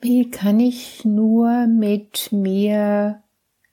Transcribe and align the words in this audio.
Wie 0.00 0.30
kann 0.30 0.60
ich 0.60 1.04
nur 1.04 1.66
mit 1.66 2.30
mir 2.30 3.22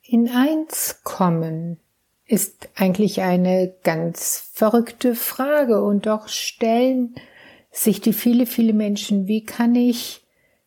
in 0.02 0.30
eins 0.30 1.02
kommen? 1.04 1.80
Ist 2.26 2.70
eigentlich 2.76 3.22
eine 3.22 3.74
ganz 3.84 4.50
verrückte 4.54 5.16
Frage 5.16 5.84
und 5.84 6.06
doch 6.06 6.30
stellen 6.30 7.16
sich 7.72 8.00
die 8.00 8.14
viele, 8.14 8.46
viele 8.46 8.74
Menschen, 8.74 9.28
wie 9.28 9.44
kann 9.44 9.76
ich 9.76 10.26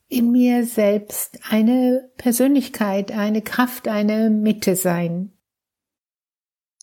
in 0.08 0.30
mir 0.30 0.66
selbst 0.66 1.38
eine 1.48 2.10
Persönlichkeit, 2.18 3.10
eine 3.10 3.40
Kraft, 3.40 3.88
eine 3.88 4.28
Mitte 4.28 4.76
sein? 4.76 5.32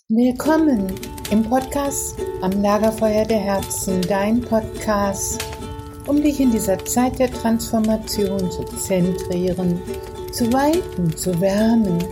Willkommen 0.10 0.92
im 1.32 1.44
Podcast 1.44 2.18
am 2.42 2.62
Lagerfeuer 2.62 3.26
der 3.26 3.40
Herzen, 3.40 4.02
dein 4.02 4.42
Podcast 4.42 5.44
um 6.08 6.22
dich 6.22 6.40
in 6.40 6.52
dieser 6.52 6.84
Zeit 6.86 7.20
der 7.20 7.32
Transformation 7.32 8.52
zu 8.52 8.64
zentrieren, 8.78 9.82
zu 10.32 10.52
weiten, 10.52 11.16
zu 11.16 11.40
wärmen 11.40 12.04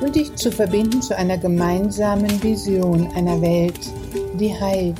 und 0.00 0.14
dich 0.14 0.34
zu 0.36 0.50
verbinden 0.50 1.02
zu 1.02 1.16
einer 1.16 1.38
gemeinsamen 1.38 2.42
Vision 2.42 3.08
einer 3.14 3.40
Welt, 3.40 3.78
die 4.38 4.52
heilt. 4.52 4.98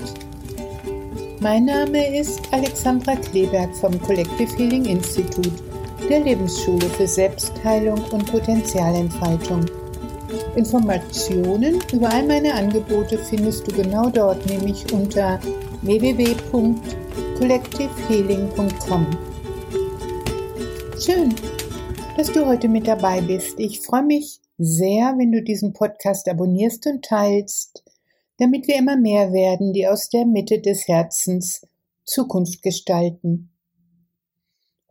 Mein 1.41 1.67
Name 1.67 2.19
ist 2.19 2.41
Alexandra 2.53 3.17
Kleberg 3.17 3.75
vom 3.77 4.01
Collective 4.03 4.57
Healing 4.57 4.85
Institute, 4.87 5.63
der 6.09 6.21
Lebensschule 6.21 6.87
für 6.97 7.07
Selbstheilung 7.07 8.01
und 8.13 8.31
Potenzialentfaltung. 8.31 9.65
Informationen 10.57 11.81
über 11.93 12.11
all 12.11 12.27
meine 12.27 12.55
Angebote 12.55 13.19
findest 13.19 13.67
du 13.67 13.73
genau 13.75 14.09
dort, 14.11 14.47
nämlich 14.47 14.91
unter 14.93 15.39
www.collective 15.83 17.05
collectivehealing.com. 17.39 19.07
Schön, 21.01 21.35
dass 22.17 22.33
du 22.33 22.47
heute 22.47 22.69
mit 22.69 22.87
dabei 22.87 23.21
bist. 23.21 23.59
Ich 23.59 23.81
freue 23.81 24.05
mich 24.05 24.41
sehr, 24.57 25.15
wenn 25.19 25.33
du 25.33 25.43
diesen 25.43 25.73
Podcast 25.73 26.29
abonnierst 26.29 26.87
und 26.87 27.05
teilst, 27.05 27.83
damit 28.39 28.69
wir 28.69 28.77
immer 28.77 28.97
mehr 28.97 29.33
werden, 29.33 29.73
die 29.73 29.89
aus 29.89 30.09
der 30.09 30.27
Mitte 30.27 30.61
des 30.61 30.87
Herzens 30.87 31.67
Zukunft 32.05 32.63
gestalten. 32.63 33.51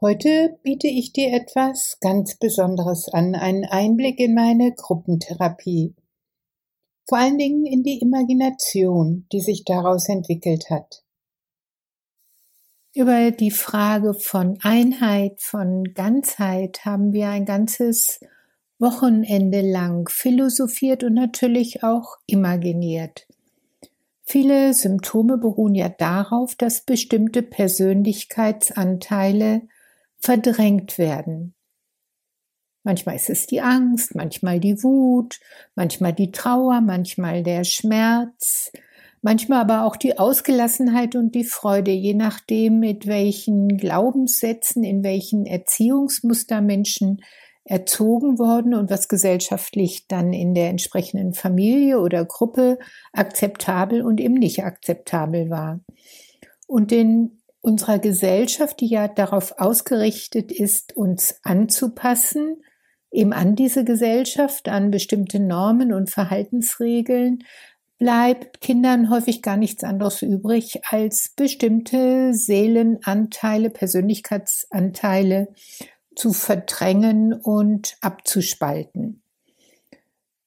Heute 0.01 0.59
biete 0.63 0.87
ich 0.87 1.13
dir 1.13 1.31
etwas 1.31 1.97
ganz 2.01 2.35
Besonderes 2.35 3.07
an, 3.07 3.35
einen 3.35 3.63
Einblick 3.63 4.19
in 4.19 4.33
meine 4.33 4.73
Gruppentherapie. 4.73 5.95
Vor 7.07 7.17
allen 7.17 7.37
Dingen 7.37 7.65
in 7.65 7.83
die 7.83 7.99
Imagination, 8.01 9.27
die 9.31 9.39
sich 9.39 9.63
daraus 9.63 10.09
entwickelt 10.09 10.69
hat 10.69 11.02
über 12.95 13.31
die 13.31 13.51
Frage 13.51 14.13
von 14.13 14.59
Einheit, 14.61 15.41
von 15.41 15.93
Ganzheit 15.93 16.85
haben 16.85 17.11
wir 17.11 17.27
ein 17.29 17.43
ganzes 17.45 18.21
Wochenende 18.77 19.61
lang 19.61 20.07
philosophiert 20.09 21.03
und 21.03 21.15
natürlich 21.15 21.83
auch 21.83 22.17
imaginiert. 22.27 23.25
Viele 24.23 24.73
Symptome 24.73 25.37
beruhen 25.37 25.75
ja 25.75 25.89
darauf, 25.89 26.55
dass 26.55 26.81
bestimmte 26.81 27.43
Persönlichkeitsanteile 27.43 29.61
verdrängt 30.17 30.97
werden. 30.97 31.53
Manchmal 32.83 33.15
ist 33.15 33.29
es 33.29 33.47
die 33.47 33.61
Angst, 33.61 34.13
manchmal 34.15 34.59
die 34.59 34.83
Wut, 34.83 35.39
manchmal 35.75 36.11
die 36.13 36.31
Trauer, 36.31 36.81
manchmal 36.81 37.43
der 37.43 37.63
Schmerz, 37.63 38.73
manchmal 39.23 39.61
aber 39.61 39.85
auch 39.85 39.95
die 39.95 40.19
Ausgelassenheit 40.19 41.15
und 41.15 41.33
die 41.33 41.45
Freude, 41.45 41.91
je 41.91 42.13
nachdem, 42.13 42.79
mit 42.79 43.07
welchen 43.07 43.77
Glaubenssätzen, 43.77 44.83
in 44.83 45.03
welchen 45.03 45.45
Erziehungsmuster 45.45 46.61
Menschen 46.61 47.21
erzogen 47.65 48.37
worden 48.39 48.75
und 48.75 48.89
was 48.89 49.07
gesellschaftlich 49.07 50.07
dann 50.07 50.33
in 50.33 50.53
der 50.53 50.69
entsprechenden 50.69 51.33
Familie 51.33 51.99
oder 51.99 52.25
Gruppe 52.25 52.77
akzeptabel 53.13 54.01
und 54.01 54.19
eben 54.19 54.33
nicht 54.33 54.63
akzeptabel 54.63 55.49
war. 55.49 55.79
Und 56.67 56.91
in 56.91 57.39
unserer 57.61 57.99
Gesellschaft, 57.99 58.81
die 58.81 58.87
ja 58.87 59.07
darauf 59.07 59.55
ausgerichtet 59.57 60.51
ist, 60.51 60.97
uns 60.97 61.39
anzupassen, 61.43 62.61
eben 63.11 63.31
an 63.31 63.55
diese 63.55 63.85
Gesellschaft, 63.85 64.67
an 64.67 64.91
bestimmte 64.91 65.39
Normen 65.39 65.93
und 65.93 66.09
Verhaltensregeln, 66.09 67.43
bleibt 68.03 68.59
Kindern 68.59 69.09
häufig 69.09 69.41
gar 69.41 69.55
nichts 69.55 69.81
anderes 69.81 70.21
übrig, 70.23 70.81
als 70.89 71.31
bestimmte 71.37 72.33
Seelenanteile, 72.33 73.69
Persönlichkeitsanteile 73.69 75.47
zu 76.13 76.33
verdrängen 76.33 77.31
und 77.31 77.95
abzuspalten. 78.01 79.23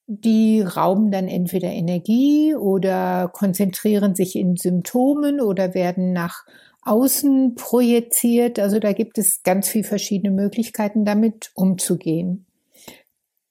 Die 0.05 0.61
rauben 0.61 1.09
dann 1.09 1.27
entweder 1.27 1.69
Energie 1.69 2.53
oder 2.53 3.27
konzentrieren 3.33 4.13
sich 4.13 4.35
in 4.35 4.55
Symptomen 4.55 5.41
oder 5.41 5.73
werden 5.73 6.13
nach 6.13 6.45
außen 6.83 7.55
projiziert. 7.55 8.59
Also 8.59 8.77
da 8.77 8.93
gibt 8.93 9.17
es 9.17 9.41
ganz 9.41 9.67
viele 9.67 9.83
verschiedene 9.83 10.29
Möglichkeiten, 10.29 11.05
damit 11.05 11.49
umzugehen. 11.55 12.45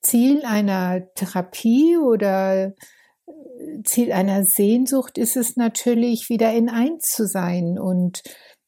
Ziel 0.01 0.45
einer 0.45 1.13
Therapie 1.15 1.97
oder 1.97 2.73
Ziel 3.85 4.13
einer 4.13 4.45
Sehnsucht 4.45 5.19
ist 5.19 5.37
es 5.37 5.57
natürlich, 5.57 6.29
wieder 6.29 6.53
in 6.53 6.69
eins 6.69 7.11
zu 7.11 7.27
sein. 7.27 7.77
Und 7.79 8.23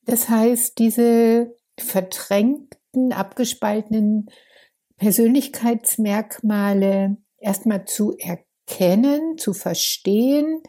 das 0.04 0.28
heißt, 0.28 0.78
diese 0.78 1.54
verdrängten, 1.78 3.12
abgespaltenen 3.12 4.26
Persönlichkeitsmerkmale 4.96 7.16
erstmal 7.38 7.84
zu 7.84 8.16
erkennen, 8.19 9.38
zu 9.38 9.54
verstehen, 9.54 10.62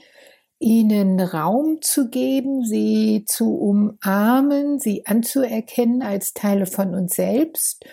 ihnen 0.60 1.20
Raum 1.20 1.82
zu 1.82 2.10
geben, 2.10 2.64
sie 2.64 3.26
zu 3.26 3.56
umarmen, 3.56 4.80
sie 4.80 5.06
anzuerkennen 5.06 6.02
als 6.02 6.34
Teile 6.34 6.66
von 6.66 6.94
uns 6.94 7.16
selbst 7.16 7.86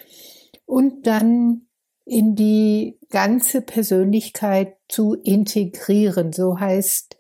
und 0.65 1.07
dann 1.07 1.66
in 2.07 2.37
die 2.37 2.99
ganze 3.11 3.61
Persönlichkeit 3.61 4.77
zu 4.89 5.15
integrieren. 5.15 6.33
So 6.33 6.59
heißt 6.59 7.17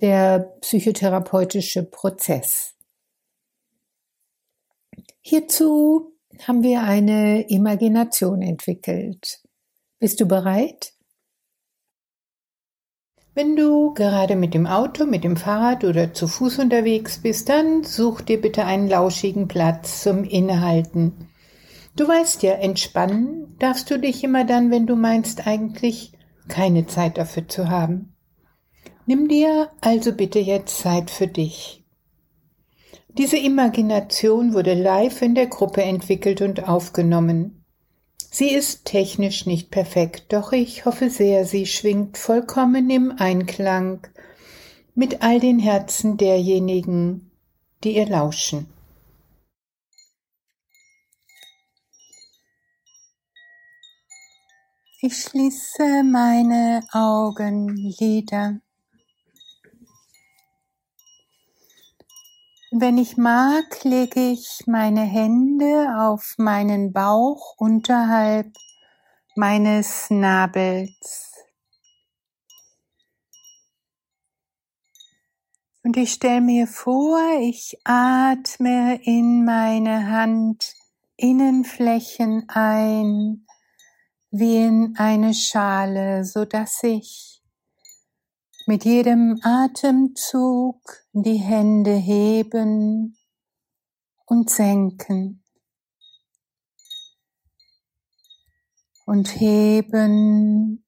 der 0.00 0.56
psychotherapeutische 0.60 1.82
Prozess. 1.82 2.74
Hierzu 5.20 6.14
haben 6.46 6.62
wir 6.62 6.82
eine 6.82 7.48
Imagination 7.50 8.40
entwickelt. 8.40 9.42
Bist 9.98 10.20
du 10.20 10.26
bereit? 10.26 10.94
Wenn 13.34 13.56
du 13.56 13.92
gerade 13.94 14.36
mit 14.36 14.54
dem 14.54 14.66
Auto, 14.66 15.06
mit 15.06 15.24
dem 15.24 15.36
Fahrrad 15.36 15.84
oder 15.84 16.14
zu 16.14 16.26
Fuß 16.26 16.60
unterwegs 16.60 17.20
bist, 17.20 17.48
dann 17.48 17.84
such 17.84 18.22
dir 18.22 18.40
bitte 18.40 18.64
einen 18.64 18.88
lauschigen 18.88 19.48
Platz 19.48 20.02
zum 20.02 20.24
Innehalten. 20.24 21.29
Du 21.96 22.06
weißt 22.06 22.42
ja, 22.42 22.52
entspannen 22.52 23.56
darfst 23.58 23.90
du 23.90 23.98
dich 23.98 24.24
immer 24.24 24.44
dann, 24.44 24.70
wenn 24.70 24.86
du 24.86 24.96
meinst 24.96 25.46
eigentlich 25.46 26.12
keine 26.48 26.86
Zeit 26.86 27.18
dafür 27.18 27.48
zu 27.48 27.68
haben. 27.68 28.14
Nimm 29.06 29.28
dir 29.28 29.70
also 29.80 30.12
bitte 30.12 30.38
jetzt 30.38 30.78
Zeit 30.78 31.10
für 31.10 31.26
dich. 31.26 31.84
Diese 33.18 33.36
Imagination 33.36 34.54
wurde 34.54 34.74
live 34.74 35.22
in 35.22 35.34
der 35.34 35.48
Gruppe 35.48 35.82
entwickelt 35.82 36.40
und 36.42 36.68
aufgenommen. 36.68 37.64
Sie 38.30 38.50
ist 38.50 38.84
technisch 38.84 39.46
nicht 39.46 39.72
perfekt, 39.72 40.32
doch 40.32 40.52
ich 40.52 40.84
hoffe 40.84 41.10
sehr, 41.10 41.44
sie 41.44 41.66
schwingt 41.66 42.16
vollkommen 42.16 42.88
im 42.88 43.12
Einklang 43.18 44.06
mit 44.94 45.22
all 45.22 45.40
den 45.40 45.58
Herzen 45.58 46.16
derjenigen, 46.16 47.32
die 47.82 47.96
ihr 47.96 48.06
lauschen. 48.06 48.68
Ich 55.02 55.16
schließe 55.16 56.02
meine 56.02 56.82
Augenlider. 56.92 58.60
Wenn 62.70 62.98
ich 62.98 63.16
mag, 63.16 63.82
lege 63.82 64.20
ich 64.20 64.64
meine 64.66 65.00
Hände 65.00 65.96
auf 65.98 66.34
meinen 66.36 66.92
Bauch 66.92 67.54
unterhalb 67.56 68.52
meines 69.36 70.10
Nabels. 70.10 71.32
Und 75.82 75.96
ich 75.96 76.12
stelle 76.12 76.42
mir 76.42 76.66
vor, 76.66 77.18
ich 77.40 77.80
atme 77.84 79.00
in 79.02 79.46
meine 79.46 80.58
Handinnenflächen 81.18 82.46
ein 82.50 83.46
wie 84.30 84.56
in 84.64 84.94
eine 84.96 85.34
Schale, 85.34 86.24
so 86.24 86.44
dass 86.44 86.82
ich 86.82 87.42
mit 88.66 88.84
jedem 88.84 89.40
Atemzug 89.42 90.80
die 91.12 91.38
Hände 91.38 91.94
heben 91.94 93.16
und 94.26 94.50
senken. 94.50 95.40
und 99.10 99.40
heben 99.40 100.84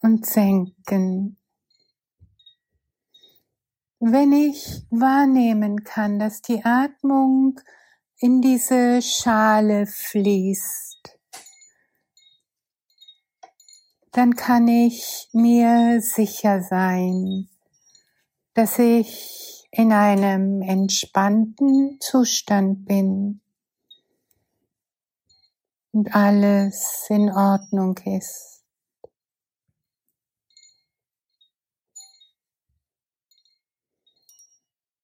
und 0.00 0.26
senken. 0.26 1.38
Wenn 4.00 4.32
ich 4.32 4.82
wahrnehmen 4.90 5.82
kann, 5.82 6.18
dass 6.18 6.42
die 6.42 6.62
Atmung 6.66 7.58
in 8.18 8.42
diese 8.42 9.00
Schale 9.00 9.86
fließt, 9.86 11.17
dann 14.12 14.34
kann 14.34 14.68
ich 14.68 15.28
mir 15.32 16.00
sicher 16.00 16.62
sein, 16.62 17.48
dass 18.54 18.78
ich 18.78 19.66
in 19.70 19.92
einem 19.92 20.62
entspannten 20.62 21.98
Zustand 22.00 22.86
bin 22.86 23.42
und 25.92 26.14
alles 26.14 27.04
in 27.08 27.30
Ordnung 27.30 27.98
ist. 28.04 28.64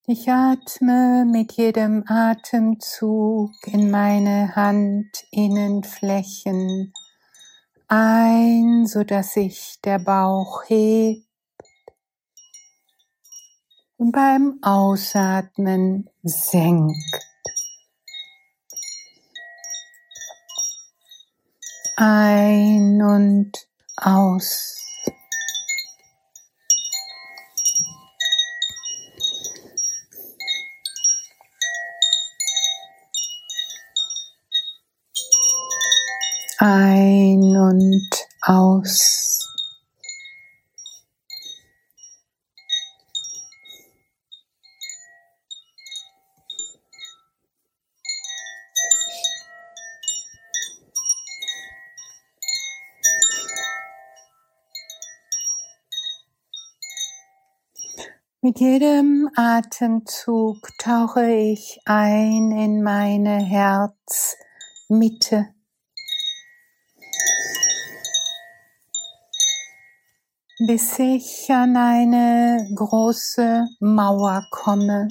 Ich 0.06 0.28
atme 0.28 1.24
mit 1.24 1.52
jedem 1.52 2.04
Atemzug 2.06 3.52
in 3.66 3.90
meine 3.90 4.54
Handinnenflächen 4.54 6.92
ein, 7.88 8.86
so 8.86 9.04
dass 9.04 9.34
sich 9.34 9.80
der 9.84 9.98
Bauch 9.98 10.64
hebt. 10.66 11.26
Und 13.96 14.12
beim 14.12 14.58
Ausatmen 14.62 16.10
senkt. 16.22 16.96
Ein 21.96 23.02
und 23.02 23.52
aus. 23.96 24.83
Und 37.74 38.10
aus. 38.42 39.40
Mit 58.40 58.60
jedem 58.60 59.30
Atemzug 59.36 60.68
tauche 60.78 61.32
ich 61.32 61.80
ein 61.86 62.52
in 62.52 62.82
meine 62.82 63.38
Herzmitte. 63.38 64.34
Bis 70.66 70.98
ich 70.98 71.50
an 71.50 71.76
eine 71.76 72.70
große 72.74 73.66
Mauer 73.80 74.46
komme. 74.50 75.08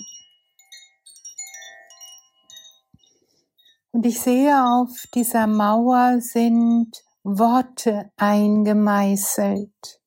Und 3.92 4.06
ich 4.06 4.20
sehe, 4.20 4.58
auf 4.58 4.90
dieser 5.14 5.46
Mauer 5.46 6.20
sind 6.20 7.04
Worte 7.24 8.12
eingemeißelt. 8.18 10.02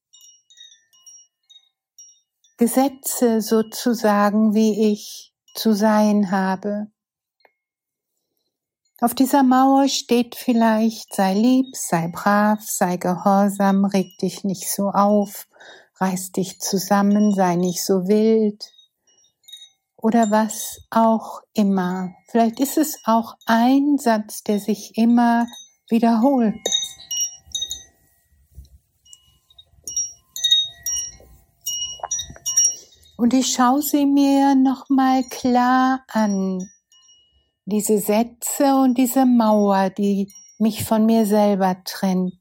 Gesetze 2.56 3.40
sozusagen, 3.40 4.54
wie 4.54 4.92
ich 4.92 5.32
zu 5.54 5.74
sein 5.74 6.32
habe. 6.32 6.88
Auf 8.98 9.12
dieser 9.12 9.42
Mauer 9.42 9.88
steht 9.88 10.36
vielleicht, 10.36 11.14
sei 11.14 11.34
lieb, 11.34 11.76
sei 11.76 12.08
brav, 12.08 12.62
sei 12.62 12.96
gehorsam, 12.96 13.84
reg 13.84 14.16
dich 14.22 14.42
nicht 14.42 14.72
so 14.72 14.88
auf, 14.88 15.48
reiß 15.96 16.32
dich 16.32 16.60
zusammen, 16.60 17.34
sei 17.34 17.56
nicht 17.56 17.84
so 17.84 18.08
wild 18.08 18.72
oder 19.96 20.30
was 20.30 20.80
auch 20.88 21.42
immer. 21.52 22.14
Vielleicht 22.28 22.58
ist 22.58 22.78
es 22.78 22.98
auch 23.04 23.34
ein 23.44 23.98
Satz, 23.98 24.42
der 24.42 24.60
sich 24.60 24.96
immer 24.96 25.46
wiederholt. 25.90 26.56
Und 33.18 33.34
ich 33.34 33.52
schaue 33.52 33.82
sie 33.82 34.06
mir 34.06 34.54
nochmal 34.54 35.22
klar 35.24 36.02
an 36.08 36.70
diese 37.66 37.98
Sätze 37.98 38.76
und 38.76 38.96
diese 38.96 39.26
Mauer, 39.26 39.90
die 39.90 40.32
mich 40.58 40.84
von 40.84 41.04
mir 41.04 41.26
selber 41.26 41.76
trennt. 41.84 42.32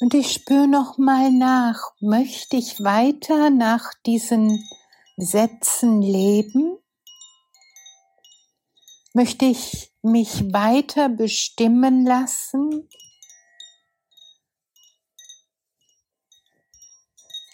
Und 0.00 0.12
ich 0.14 0.32
spüre 0.32 0.68
noch 0.68 0.98
mal 0.98 1.30
nach, 1.32 1.92
möchte 2.00 2.56
ich 2.56 2.82
weiter 2.82 3.50
nach 3.50 3.92
diesen 4.04 4.68
Sätzen 5.16 6.02
leben? 6.02 6.76
Möchte 9.14 9.46
ich 9.46 9.92
mich 10.02 10.52
weiter 10.52 11.08
bestimmen 11.08 12.04
lassen? 12.04 12.88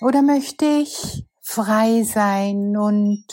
Oder 0.03 0.21
möchte 0.21 0.65
ich 0.65 1.25
frei 1.41 2.03
sein 2.03 2.77
und 2.77 3.25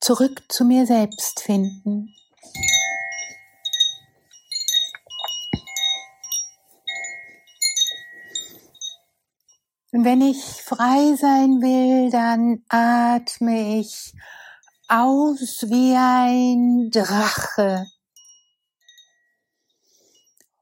zurück 0.00 0.42
zu 0.48 0.64
mir 0.64 0.86
selbst 0.86 1.38
finden? 1.40 2.12
Und 9.92 10.04
wenn 10.04 10.20
ich 10.20 10.42
frei 10.42 11.14
sein 11.14 11.62
will, 11.62 12.10
dann 12.10 12.64
atme 12.68 13.78
ich 13.78 14.12
aus 14.88 15.62
wie 15.68 15.94
ein 15.94 16.90
Drache 16.90 17.86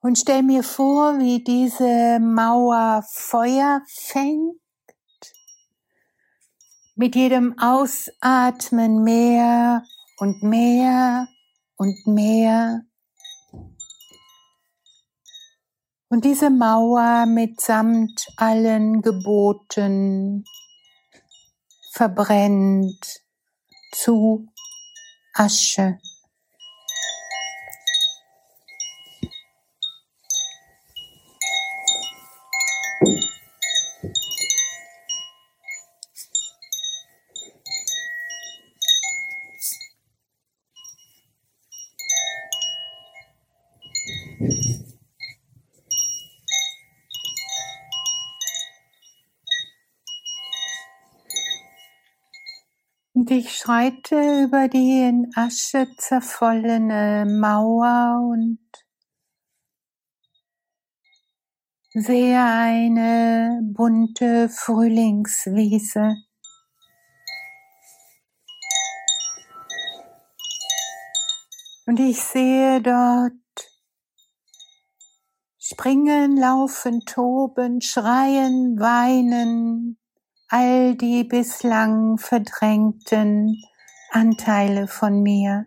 und 0.01 0.19
stell 0.19 0.43
mir 0.43 0.63
vor, 0.63 1.19
wie 1.19 1.45
diese 1.45 2.19
Mauer 2.21 3.05
Feuer 3.09 3.83
fängt. 3.87 4.57
Mit 6.95 7.15
jedem 7.15 7.59
Ausatmen 7.59 9.03
mehr 9.03 9.85
und 10.19 10.43
mehr 10.43 11.29
und 11.77 12.07
mehr. 12.07 12.83
Und 16.09 16.25
diese 16.25 16.51
Mauer 16.51 17.27
mitsamt 17.27 18.27
allen 18.37 19.01
Geboten 19.01 20.45
verbrennt 21.93 23.23
zu 23.93 24.49
Asche. 25.35 25.99
Und 44.41 44.89
ich 53.31 53.55
schreite 53.55 54.45
über 54.45 54.69
die 54.69 55.03
in 55.03 55.31
Asche 55.35 55.89
zerfallene 55.99 57.27
Mauer 57.29 58.31
und 58.33 58.61
sehe 61.93 62.43
eine 62.43 63.61
bunte 63.63 64.49
Frühlingswiese. 64.49 66.17
Und 71.85 72.01
ich 72.01 72.23
sehe 72.23 72.81
dort 72.81 73.33
springen, 75.71 76.37
laufen, 76.37 77.05
toben, 77.07 77.81
schreien, 77.81 78.81
weinen, 78.81 79.99
all 80.49 80.97
die 80.97 81.23
bislang 81.23 82.19
verdrängten 82.19 83.63
Anteile 84.11 84.89
von 84.89 85.23
mir. 85.23 85.67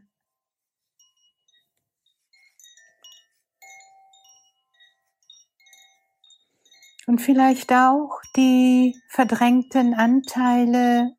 Und 7.06 7.22
vielleicht 7.22 7.72
auch 7.72 8.22
die 8.36 8.96
verdrängten 9.10 9.94
Anteile 9.94 11.16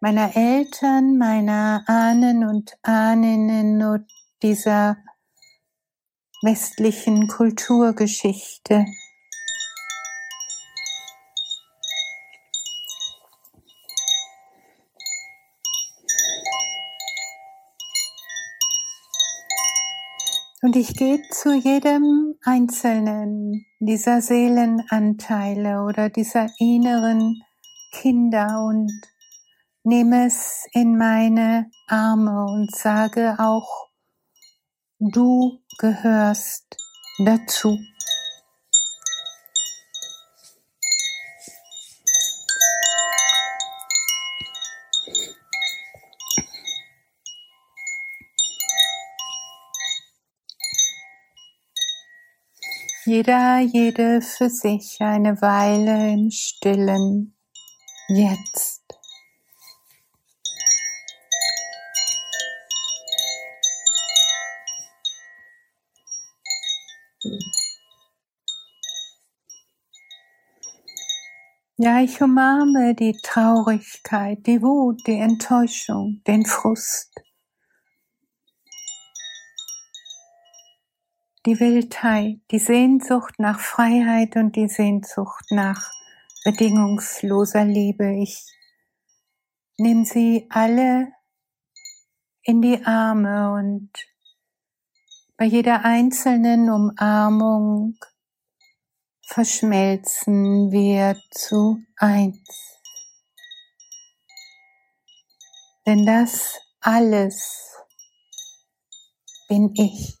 meiner 0.00 0.36
Eltern, 0.36 1.18
meiner 1.18 1.84
Ahnen 1.86 2.48
und 2.48 2.76
Ahninnen 2.82 3.82
und 3.82 4.10
dieser 4.42 4.96
westlichen 6.46 7.26
Kulturgeschichte. 7.26 8.86
Und 20.62 20.74
ich 20.76 20.94
gehe 20.94 21.20
zu 21.30 21.52
jedem 21.52 22.34
einzelnen 22.44 23.66
dieser 23.78 24.20
Seelenanteile 24.20 25.82
oder 25.82 26.10
dieser 26.10 26.48
inneren 26.58 27.42
Kinder 27.92 28.64
und 28.64 28.90
nehme 29.84 30.26
es 30.26 30.66
in 30.72 30.96
meine 30.96 31.70
Arme 31.88 32.44
und 32.46 32.74
sage 32.74 33.36
auch, 33.38 33.85
du 34.98 35.60
gehörst 35.78 36.76
dazu. 37.18 37.78
Jeder, 53.04 53.60
jede 53.60 54.20
für 54.20 54.50
sich 54.50 54.96
eine 54.98 55.40
Weile 55.40 56.12
im 56.12 56.28
Stillen, 56.32 57.36
jetzt. 58.08 58.85
Ja, 71.78 72.00
ich 72.00 72.22
umarme 72.22 72.94
die 72.94 73.18
Traurigkeit, 73.22 74.46
die 74.46 74.62
Wut, 74.62 75.06
die 75.06 75.18
Enttäuschung, 75.18 76.22
den 76.26 76.46
Frust. 76.46 77.12
die 81.46 81.60
Wildheit, 81.60 82.40
die 82.50 82.58
Sehnsucht 82.58 83.38
nach 83.38 83.60
Freiheit 83.60 84.34
und 84.34 84.56
die 84.56 84.68
Sehnsucht 84.68 85.44
nach 85.50 85.90
bedingungsloser 86.44 87.64
Liebe. 87.64 88.16
Ich 88.20 88.44
nehme 89.78 90.04
sie 90.04 90.46
alle 90.50 91.12
in 92.42 92.62
die 92.62 92.84
Arme 92.84 93.52
und 93.52 93.90
bei 95.36 95.44
jeder 95.44 95.84
einzelnen 95.84 96.68
Umarmung 96.68 97.96
verschmelzen 99.26 100.70
wir 100.70 101.16
zu 101.30 101.82
eins. 101.96 102.80
Denn 105.86 106.06
das 106.06 106.58
alles 106.80 107.76
bin 109.48 109.72
ich. 109.74 110.18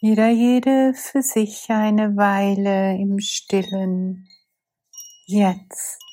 Jeder 0.00 0.28
jede 0.28 0.94
für 0.94 1.22
sich 1.22 1.68
eine 1.68 2.16
Weile 2.16 2.96
im 2.96 3.18
stillen 3.18 4.28
Jetzt. 5.26 6.05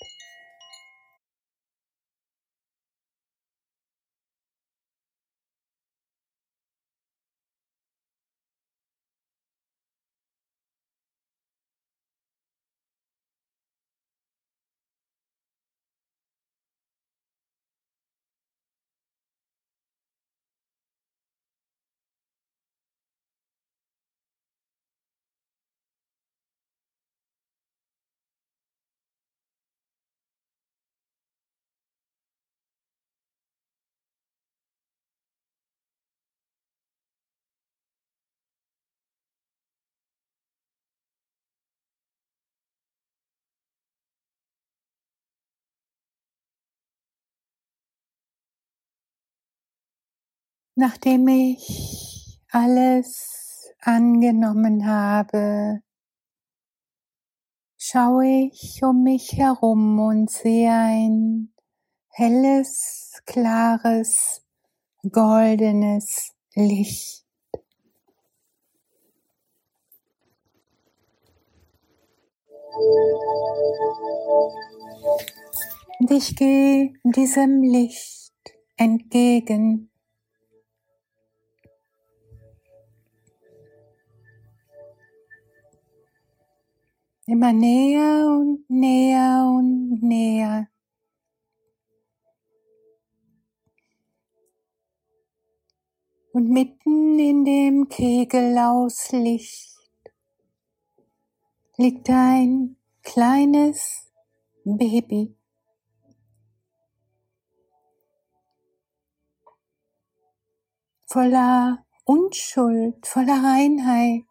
Nachdem 50.75 51.27
ich 51.27 52.41
alles 52.49 53.69
angenommen 53.79 54.87
habe, 54.87 55.81
schaue 57.77 58.49
ich 58.51 58.81
um 58.83 59.03
mich 59.03 59.33
herum 59.33 59.99
und 59.99 60.31
sehe 60.31 60.71
ein 60.71 61.53
helles, 62.09 63.21
klares, 63.27 64.43
goldenes 65.11 66.33
Licht. 66.55 67.23
Und 75.99 76.09
ich 76.09 76.35
gehe 76.35 76.93
diesem 77.03 77.61
Licht 77.61 78.33
entgegen. 78.75 79.92
Immer 87.25 87.53
näher 87.53 88.27
und 88.27 88.69
näher 88.69 89.45
und 89.47 90.03
näher. 90.03 90.67
Und 96.33 96.49
mitten 96.49 97.17
in 97.19 97.45
dem 97.45 97.87
Kegel 97.87 98.57
aus 98.57 99.11
Licht 99.11 99.77
liegt 101.77 102.09
ein 102.09 102.75
kleines 103.03 104.11
Baby. 104.65 105.37
Voller 111.05 111.85
Unschuld, 112.03 113.05
voller 113.07 113.43
Reinheit 113.43 114.25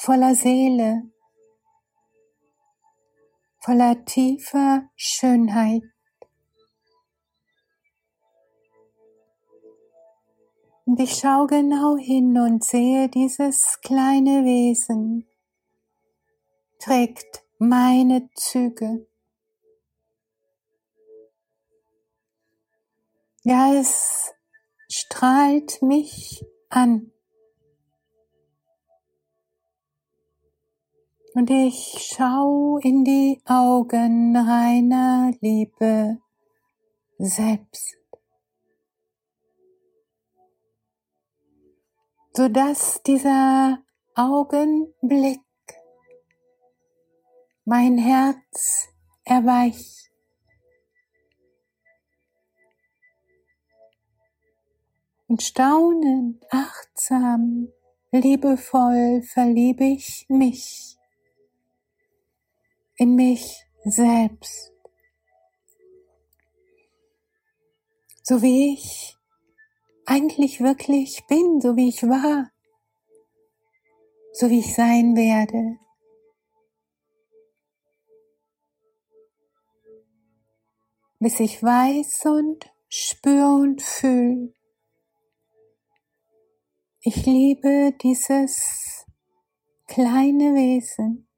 voller 0.00 0.34
Seele, 0.34 1.02
voller 3.58 4.02
tiefer 4.06 4.88
Schönheit. 4.96 5.82
Und 10.86 10.98
ich 10.98 11.16
schaue 11.16 11.48
genau 11.48 11.98
hin 11.98 12.38
und 12.38 12.64
sehe 12.64 13.10
dieses 13.10 13.78
kleine 13.82 14.44
Wesen 14.44 15.26
trägt 16.78 17.44
meine 17.58 18.30
Züge. 18.34 19.06
Ja, 23.42 23.74
es 23.74 24.32
strahlt 24.88 25.82
mich 25.82 26.42
an. 26.70 27.12
Und 31.32 31.48
ich 31.48 32.10
schau 32.12 32.78
in 32.78 33.04
die 33.04 33.40
Augen 33.44 34.36
reiner 34.36 35.32
Liebe 35.40 36.18
selbst. 37.18 37.96
So 42.32 42.48
dass 42.48 43.00
dieser 43.04 43.78
Augenblick 44.16 45.40
mein 47.64 47.96
Herz 47.96 48.88
erweicht. 49.24 50.10
Und 55.28 55.42
staunend, 55.42 56.44
achtsam, 56.50 57.68
liebevoll 58.10 59.22
verliebe 59.22 59.84
ich 59.84 60.26
mich 60.28 60.99
in 63.00 63.14
mich 63.14 63.64
selbst. 63.82 64.74
So 68.22 68.42
wie 68.42 68.74
ich 68.74 69.16
eigentlich 70.04 70.60
wirklich 70.60 71.24
bin, 71.26 71.62
so 71.62 71.76
wie 71.76 71.88
ich 71.88 72.02
war, 72.02 72.50
so 74.34 74.50
wie 74.50 74.58
ich 74.58 74.74
sein 74.74 75.16
werde. 75.16 75.78
Bis 81.20 81.40
ich 81.40 81.62
weiß 81.62 82.26
und 82.26 82.70
spür 82.90 83.46
und 83.62 83.80
fühl. 83.80 84.52
Ich 87.00 87.24
liebe 87.24 87.94
dieses 88.02 89.06
kleine 89.86 90.54
Wesen. 90.54 91.29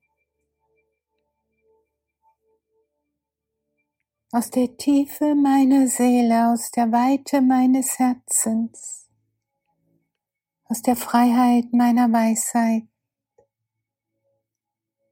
Aus 4.32 4.48
der 4.48 4.78
Tiefe 4.78 5.34
meiner 5.34 5.88
Seele, 5.88 6.48
aus 6.48 6.70
der 6.70 6.90
Weite 6.90 7.42
meines 7.42 7.98
Herzens, 7.98 9.06
aus 10.64 10.80
der 10.80 10.96
Freiheit 10.96 11.66
meiner 11.72 12.10
Weisheit. 12.10 12.84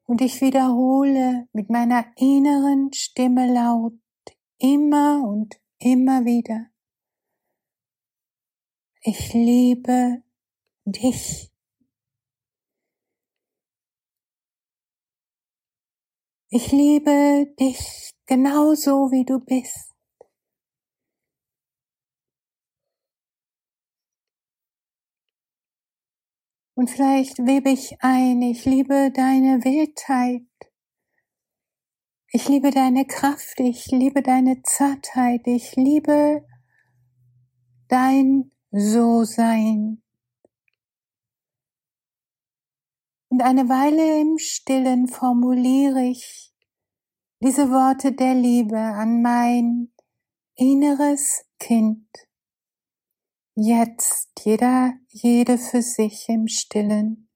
Und 0.07 0.23
ich 0.23 0.41
wiederhole 0.41 1.47
mit 1.53 1.69
meiner 1.69 2.07
inneren 2.17 2.93
Stimme 2.95 3.53
laut 3.53 3.93
immer 4.57 5.23
und 5.23 5.61
immer 5.79 6.25
wieder. 6.25 6.71
Ich 9.03 9.35
liebe 9.35 10.23
dich. 10.87 11.50
Ich 16.53 16.73
liebe 16.73 17.47
dich 17.61 18.13
genauso 18.27 19.13
wie 19.13 19.25
du 19.25 19.39
bist. 19.39 19.95
Und 26.75 26.91
vielleicht 26.91 27.39
webe 27.39 27.71
ich 27.71 27.99
ein, 28.01 28.43
ich 28.43 28.65
liebe 28.65 29.13
deine 29.13 29.63
Wildheit. 29.63 30.43
Ich 32.33 32.49
liebe 32.49 32.73
deine 32.73 33.07
Kraft, 33.07 33.61
ich 33.61 33.87
liebe 33.87 34.21
deine 34.21 34.61
Zartheit, 34.65 35.47
ich 35.47 35.77
liebe 35.77 36.45
dein 37.87 38.51
So-Sein. 38.73 40.03
Und 43.31 43.43
eine 43.43 43.69
Weile 43.69 44.21
im 44.21 44.39
Stillen 44.39 45.07
formuliere 45.07 46.03
ich 46.03 46.53
diese 47.41 47.71
Worte 47.71 48.13
der 48.13 48.35
Liebe 48.35 48.77
an 48.77 49.23
mein 49.23 49.93
inneres 50.57 51.47
Kind. 51.59 52.09
Jetzt 53.55 54.31
jeder, 54.45 54.95
jede 55.09 55.59
für 55.59 55.81
sich 55.81 56.29
im 56.29 56.49
Stillen. 56.49 57.30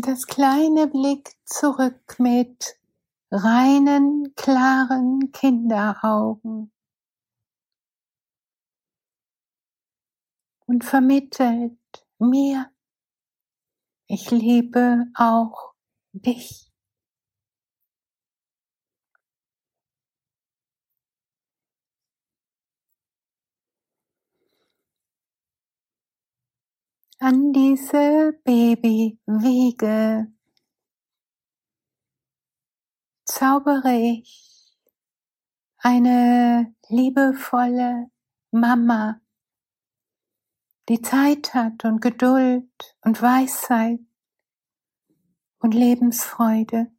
Das 0.00 0.26
kleine 0.26 0.88
Blick 0.88 1.34
zurück 1.44 2.18
mit 2.18 2.78
reinen, 3.30 4.34
klaren 4.34 5.32
Kinderaugen. 5.32 6.72
Und 10.64 10.84
vermittelt 10.84 11.78
mir, 12.18 12.70
ich 14.06 14.30
liebe 14.30 15.04
auch 15.14 15.74
dich. 16.12 16.71
An 27.22 27.52
diese 27.52 28.32
Babywiege 28.42 30.26
zaubere 33.24 33.94
ich 33.94 34.76
eine 35.78 36.74
liebevolle 36.88 38.10
Mama, 38.50 39.20
die 40.88 41.00
Zeit 41.00 41.54
hat 41.54 41.84
und 41.84 42.00
Geduld 42.00 42.96
und 43.02 43.22
Weisheit 43.22 44.00
und 45.60 45.74
Lebensfreude. 45.74 46.92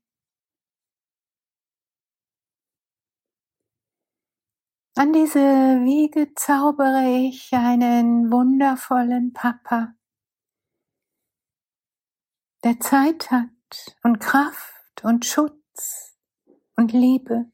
An 4.95 5.11
diese 5.11 5.39
Wiege 5.39 6.33
zaubere 6.35 7.09
ich 7.27 7.51
einen 7.51 8.31
wundervollen 8.31 9.33
Papa, 9.33 9.95
der 12.63 12.79
Zeit 12.79 13.29
hat 13.29 13.49
und 14.03 14.19
Kraft 14.19 15.03
und 15.03 15.25
Schutz 15.25 16.17
und 16.75 16.93
Liebe. 16.93 17.51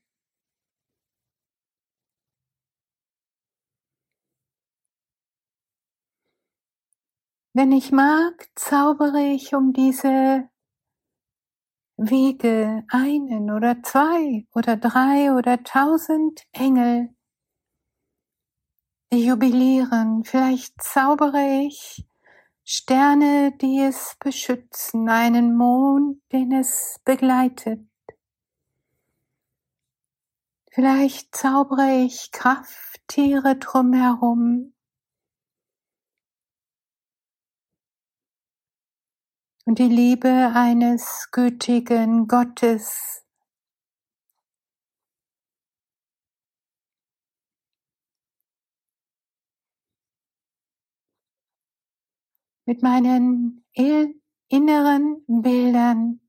Wenn 7.54 7.72
ich 7.72 7.92
mag, 7.92 8.48
zaubere 8.56 9.22
ich 9.34 9.56
um 9.56 9.74
diese 9.74 10.48
Wiege 11.98 12.86
einen 12.90 13.52
oder 13.52 13.82
zwei 13.82 14.46
oder 14.54 14.78
drei 14.78 15.34
oder 15.34 15.64
tausend 15.64 16.44
Engel, 16.54 17.10
die 19.12 19.26
jubilieren. 19.26 20.24
Vielleicht 20.24 20.82
zaubere 20.82 21.66
ich 21.66 22.09
Sterne, 22.72 23.52
die 23.60 23.80
es 23.80 24.16
beschützen, 24.20 25.10
einen 25.10 25.58
Mond, 25.58 26.22
den 26.32 26.52
es 26.52 27.02
begleitet. 27.04 27.80
Vielleicht 30.70 31.36
zaubere 31.36 32.04
ich 32.06 32.32
Krafttiere 32.32 33.56
drumherum. 33.56 34.76
Und 39.66 39.80
die 39.80 39.90
Liebe 39.90 40.52
eines 40.54 41.30
gütigen 41.32 42.28
Gottes 42.28 43.26
mit 52.70 52.84
meinen 52.84 53.66
inneren 53.74 55.26
Bildern 55.26 56.20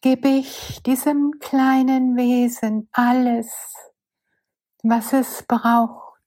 gebe 0.00 0.26
ich 0.26 0.82
diesem 0.82 1.38
kleinen 1.38 2.16
Wesen 2.16 2.88
alles, 2.90 3.46
was 4.82 5.12
es 5.12 5.44
braucht, 5.46 6.20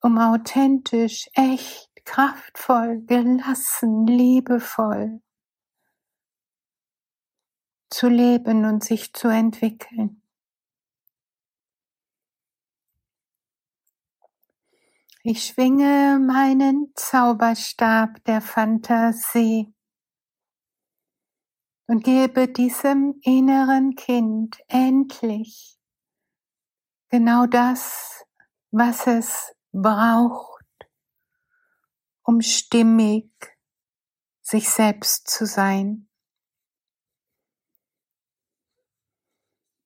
um 0.00 0.16
authentisch, 0.16 1.28
echt, 1.34 1.90
kraftvoll, 2.06 3.02
gelassen, 3.04 4.06
liebevoll 4.06 5.20
zu 7.90 8.08
leben 8.08 8.64
und 8.64 8.82
sich 8.82 9.12
zu 9.12 9.28
entwickeln. 9.28 10.21
Ich 15.24 15.44
schwinge 15.44 16.18
meinen 16.18 16.92
Zauberstab 16.96 18.24
der 18.24 18.40
Fantasie 18.40 19.72
und 21.86 22.02
gebe 22.02 22.48
diesem 22.48 23.20
inneren 23.22 23.94
Kind 23.94 24.58
endlich 24.66 25.78
genau 27.08 27.46
das, 27.46 28.24
was 28.72 29.06
es 29.06 29.54
braucht, 29.70 30.66
um 32.24 32.40
stimmig 32.40 33.30
sich 34.40 34.68
selbst 34.68 35.30
zu 35.30 35.46
sein. 35.46 36.08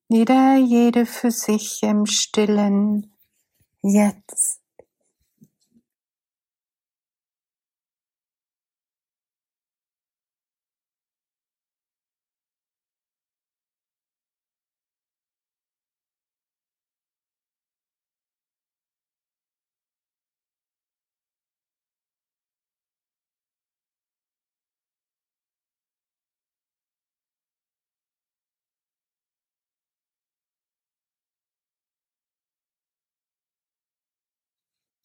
Jeder, 0.08 0.56
jede 0.56 1.04
für 1.04 1.30
sich 1.30 1.82
im 1.82 2.06
stillen 2.06 3.14
Jetzt. 3.82 4.65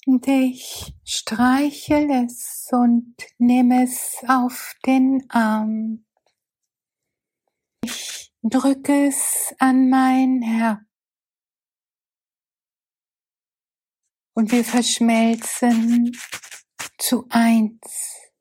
Und 0.07 0.27
ich 0.27 0.95
streichel 1.03 2.09
es 2.25 2.69
und 2.71 3.15
nehme 3.37 3.83
es 3.83 4.23
auf 4.27 4.75
den 4.85 5.29
Arm. 5.29 6.05
Ich 7.83 8.33
drücke 8.41 9.07
es 9.07 9.53
an 9.59 9.89
mein 9.89 10.41
Herz. 10.41 10.79
Und 14.33 14.51
wir 14.51 14.63
verschmelzen 14.63 16.17
zu 16.97 17.27
eins. 17.29 18.31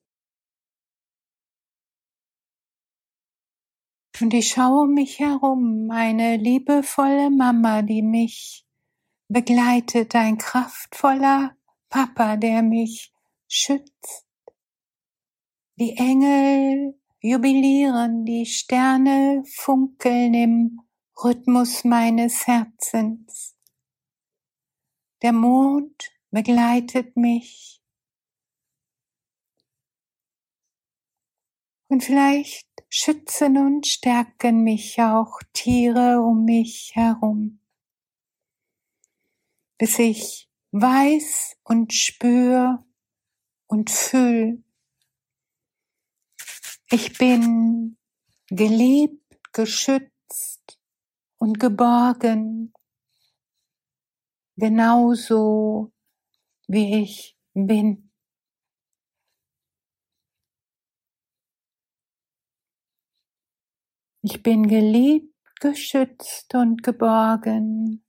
Und 4.21 4.35
ich 4.35 4.51
schaue 4.51 4.87
mich 4.87 5.19
herum, 5.19 5.91
eine 5.91 6.37
liebevolle 6.37 7.31
Mama, 7.31 7.83
die 7.83 8.03
mich 8.03 8.67
begleitet 9.31 10.17
ein 10.17 10.39
kraftvoller 10.39 11.57
Papa, 11.89 12.37
der 12.37 12.63
mich 12.63 13.13
schützt. 13.47 14.27
Die 15.77 15.97
Engel 15.97 16.99
jubilieren, 17.21 18.25
die 18.25 18.45
Sterne 18.45 19.45
funkeln 19.47 20.35
im 20.35 20.81
Rhythmus 21.23 21.85
meines 21.85 22.49
Herzens. 22.49 23.57
Der 25.23 25.33
Mond 25.33 26.11
begleitet 26.31 27.17
mich. 27.17 27.81
Und 31.87 32.03
vielleicht 32.03 32.69
schützen 32.89 33.59
und 33.59 33.87
stärken 33.87 34.65
mich 34.65 35.01
auch 35.01 35.39
Tiere 35.53 36.21
um 36.21 36.45
mich 36.45 36.91
herum 36.95 37.60
bis 39.81 39.99
ich 39.99 40.51
weiß 40.73 41.57
und 41.65 41.95
spür 41.95 42.85
und 43.67 43.89
fühl. 43.89 44.63
Ich 46.91 47.17
bin 47.17 47.97
geliebt, 48.49 49.25
geschützt 49.55 50.79
und 51.39 51.59
geborgen, 51.59 52.75
genauso 54.57 55.95
wie 56.69 57.01
ich 57.03 57.39
bin. 57.55 58.13
Ich 64.21 64.43
bin 64.43 64.69
geliebt, 64.69 65.35
geschützt 65.59 66.55
und 66.55 66.83
geborgen, 66.83 68.05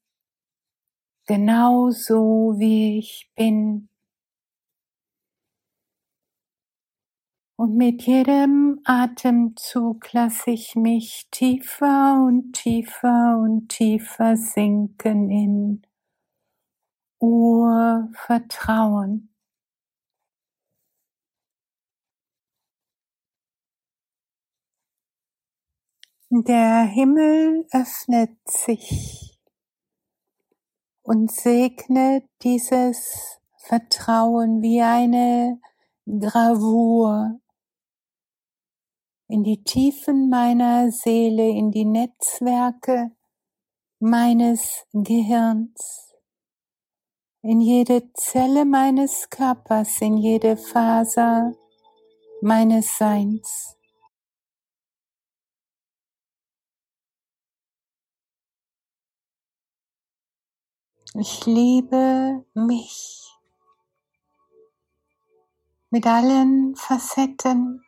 genau 1.32 1.90
so 1.92 2.56
wie 2.58 3.00
ich 3.00 3.32
bin. 3.38 3.88
Und 7.56 7.78
mit 7.78 8.02
jedem 8.02 8.82
Atemzug 8.84 10.12
lasse 10.12 10.52
ich 10.52 10.76
mich 10.76 11.30
tiefer 11.32 12.22
und 12.28 12.52
tiefer 12.52 13.40
und 13.42 13.70
tiefer 13.70 14.36
sinken 14.36 15.30
in 15.30 15.84
Urvertrauen. 17.20 19.30
Der 26.30 26.84
Himmel 26.84 27.66
öffnet 27.72 28.38
sich 28.50 29.31
und 31.12 31.30
segne 31.30 32.24
dieses 32.42 33.42
Vertrauen 33.58 34.62
wie 34.62 34.82
eine 34.82 35.60
Gravur 36.06 37.42
in 39.28 39.44
die 39.44 39.62
Tiefen 39.62 40.30
meiner 40.30 40.90
Seele, 40.90 41.50
in 41.50 41.70
die 41.70 41.84
Netzwerke 41.84 43.12
meines 44.00 44.86
Gehirns, 44.94 46.16
in 47.42 47.60
jede 47.60 48.14
Zelle 48.14 48.64
meines 48.64 49.30
Körpers, 49.30 50.00
in 50.00 50.16
jede 50.16 50.56
Faser 50.56 51.52
meines 52.42 52.98
Seins. 52.98 53.76
Ich 61.14 61.46
liebe 61.46 62.46
mich 62.54 63.38
mit 65.90 66.08
allen 66.08 66.74
Facetten 66.78 67.84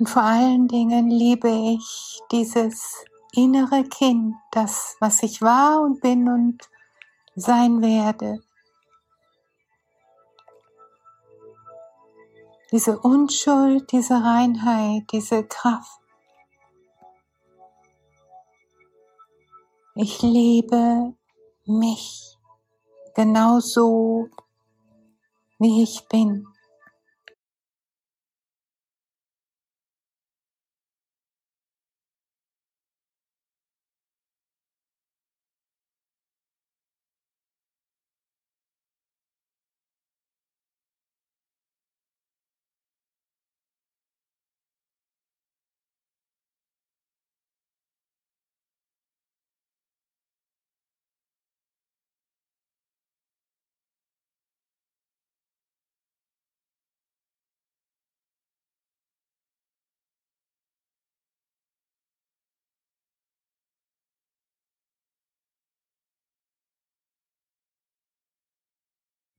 und 0.00 0.08
vor 0.08 0.22
allen 0.22 0.66
Dingen 0.66 1.08
liebe 1.08 1.48
ich 1.50 2.20
dieses 2.32 3.04
innere 3.32 3.84
Kind, 3.84 4.34
das, 4.50 4.96
was 4.98 5.22
ich 5.22 5.40
war 5.40 5.82
und 5.82 6.00
bin 6.00 6.28
und 6.28 6.68
sein 7.36 7.80
werde. 7.80 8.42
Diese 12.72 12.98
Unschuld, 12.98 13.92
diese 13.92 14.14
Reinheit, 14.14 15.04
diese 15.12 15.44
Kraft. 15.44 16.07
Ich 20.00 20.22
liebe 20.22 21.12
mich 21.66 22.38
genauso, 23.16 24.28
wie 25.58 25.82
ich 25.82 26.06
bin. 26.08 26.46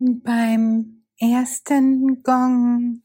Beim 0.01 1.03
ersten 1.19 2.23
Gong 2.23 3.03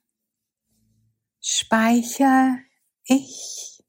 speichere 1.41 2.59
ich 3.03 3.83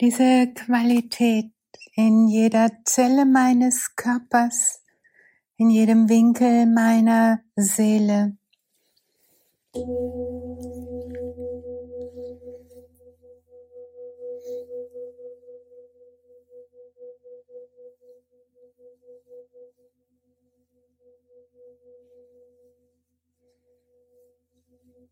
diese 0.00 0.52
Qualität 0.54 1.52
in 1.94 2.26
jeder 2.26 2.72
Zelle 2.84 3.24
meines 3.24 3.94
Körpers, 3.94 4.82
in 5.56 5.70
jedem 5.70 6.08
Winkel 6.08 6.66
meiner 6.66 7.44
Seele. 7.54 8.36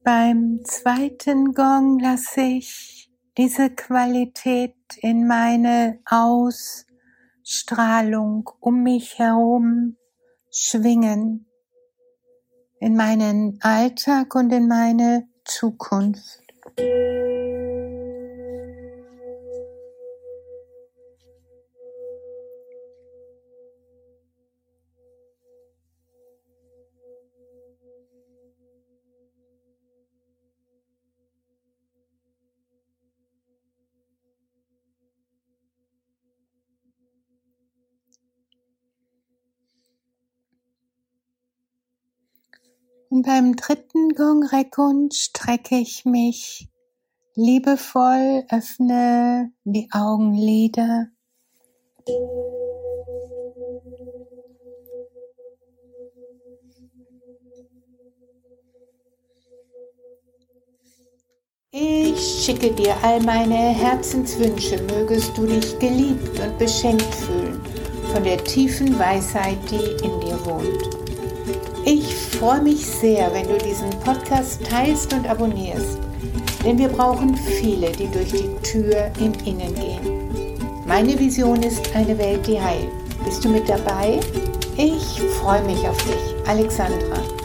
Beim 0.06 0.60
zweiten 0.62 1.52
Gong 1.52 1.98
lasse 1.98 2.40
ich 2.40 3.10
diese 3.36 3.70
Qualität 3.70 4.76
in 5.00 5.26
meine 5.26 5.98
Ausstrahlung 7.34 8.48
um 8.60 8.84
mich 8.84 9.18
herum 9.18 9.96
schwingen, 10.48 11.50
in 12.78 12.94
meinen 12.94 13.58
Alltag 13.62 14.36
und 14.36 14.52
in 14.52 14.68
meine 14.68 15.26
Zukunft. 15.44 16.40
Und 43.08 43.22
beim 43.24 43.54
dritten 43.54 44.14
Gong 44.14 44.42
Rekun 44.44 45.10
strecke 45.12 45.76
ich 45.76 46.04
mich 46.04 46.68
liebevoll, 47.34 48.44
öffne 48.50 49.52
die 49.64 49.88
Augenlider. 49.92 51.06
Ich 61.70 62.44
schicke 62.44 62.72
dir 62.72 62.96
all 63.02 63.20
meine 63.20 63.54
Herzenswünsche, 63.54 64.82
mögest 64.82 65.36
du 65.36 65.46
dich 65.46 65.78
geliebt 65.78 66.40
und 66.40 66.58
beschenkt 66.58 67.14
fühlen 67.14 67.60
von 68.12 68.24
der 68.24 68.42
tiefen 68.42 68.98
Weisheit, 68.98 69.58
die 69.70 70.04
in 70.04 70.20
dir 70.20 70.38
wohnt. 70.46 70.95
Ich 71.88 72.16
freue 72.16 72.62
mich 72.62 72.84
sehr, 72.84 73.32
wenn 73.32 73.46
du 73.46 73.56
diesen 73.58 73.90
Podcast 74.00 74.60
teilst 74.68 75.12
und 75.12 75.24
abonnierst, 75.24 75.98
denn 76.64 76.78
wir 76.78 76.88
brauchen 76.88 77.36
viele, 77.36 77.92
die 77.92 78.08
durch 78.08 78.32
die 78.32 78.48
Tür 78.68 79.08
im 79.20 79.32
Innen 79.44 79.72
gehen. 79.72 80.84
Meine 80.84 81.16
Vision 81.16 81.62
ist 81.62 81.94
eine 81.94 82.18
Welt, 82.18 82.44
die 82.44 82.60
heilt. 82.60 82.90
Bist 83.24 83.44
du 83.44 83.50
mit 83.50 83.68
dabei? 83.68 84.18
Ich 84.76 85.20
freue 85.40 85.62
mich 85.62 85.86
auf 85.86 85.96
dich, 85.98 86.48
Alexandra. 86.48 87.35